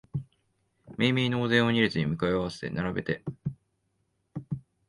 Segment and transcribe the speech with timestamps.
[0.97, 3.23] めいめいのお膳を二列に向かい合わせに並べて、